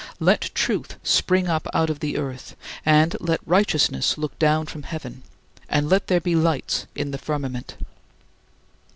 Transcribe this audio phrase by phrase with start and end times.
[0.19, 5.21] Let truth spring up out of the earth, and let righteousness look down from heaven,
[5.69, 7.77] and let there be lights in the firmament.